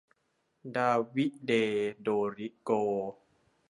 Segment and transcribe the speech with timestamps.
[0.75, 1.51] ดาวิเด
[2.01, 2.07] โด
[2.37, 2.81] ริโก้